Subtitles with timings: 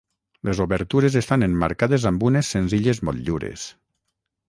[0.47, 3.73] Les obertures estan emmarcades amb unes senzilles motllures.